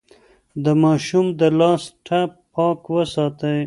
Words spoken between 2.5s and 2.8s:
پاک